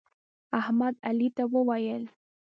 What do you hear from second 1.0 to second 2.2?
علي ته وویل: